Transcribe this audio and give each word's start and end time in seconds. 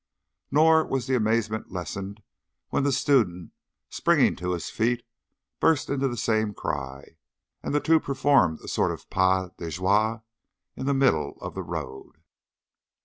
Nor 0.49 0.87
was 0.87 1.05
the 1.05 1.13
amazement 1.15 1.71
lessened 1.71 2.23
when 2.69 2.81
the 2.83 2.91
student, 2.91 3.51
springing 3.87 4.35
to 4.37 4.53
his 4.53 4.71
feet, 4.71 5.03
burst 5.59 5.91
into 5.91 6.07
the 6.07 6.17
same 6.17 6.55
cry, 6.55 7.17
and 7.61 7.71
the 7.75 7.79
two 7.79 7.99
performed 7.99 8.61
a 8.61 8.67
sort 8.67 8.89
of 8.89 9.11
pas 9.11 9.51
de 9.59 9.69
joie 9.69 10.23
in 10.75 10.87
the 10.87 10.95
middle 10.95 11.37
of 11.39 11.53
the 11.53 11.61
road. 11.61 12.13